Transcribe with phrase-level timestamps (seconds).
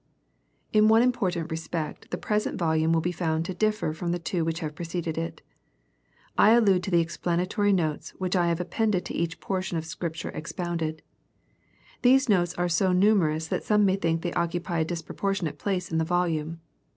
[0.73, 4.43] In one important respect the present volume will be tbund to differ from the two
[4.43, 5.43] which have preceded it.
[6.39, 9.85] 2 allude to the explanatory notes which I have appended rJj to each portion of
[9.85, 11.03] Scripture expoun&ed.
[12.01, 15.59] These notes \ are so numerous that some may think they occupy a \ disproportionate
[15.59, 16.61] place in the volume.